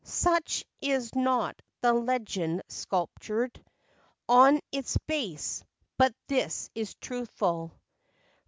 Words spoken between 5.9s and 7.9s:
but this is truthful.